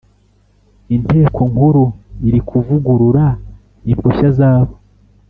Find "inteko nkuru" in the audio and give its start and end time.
0.95-1.83